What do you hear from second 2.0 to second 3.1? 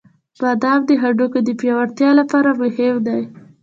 لپاره مهم